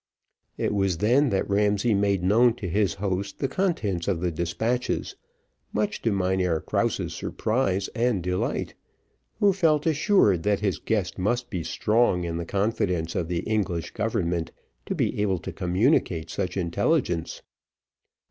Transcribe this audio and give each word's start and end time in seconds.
It 0.57 0.73
was 0.73 0.97
then 0.97 1.29
that 1.29 1.47
Ramsay 1.47 1.93
made 1.93 2.23
known 2.23 2.55
to 2.55 2.67
his 2.67 2.95
host 2.95 3.37
the 3.37 3.47
contents 3.47 4.07
of 4.07 4.19
the 4.19 4.31
despatches, 4.31 5.15
much 5.73 6.01
to 6.01 6.11
Mynheer 6.11 6.59
Krause's 6.59 7.13
surprise 7.13 7.87
and 7.89 8.23
delight, 8.23 8.73
who 9.39 9.53
felt 9.53 9.85
assured 9.85 10.41
that 10.41 10.59
his 10.61 10.79
guest 10.79 11.19
must 11.19 11.51
be 11.51 11.63
strong 11.63 12.23
in 12.23 12.37
the 12.37 12.45
confidence 12.45 13.13
of 13.13 13.27
the 13.27 13.41
English 13.41 13.91
government, 13.91 14.51
to 14.87 14.95
be 14.95 15.21
able 15.21 15.37
to 15.37 15.53
communicate 15.53 16.31
such 16.31 16.57
intelligence. 16.57 17.43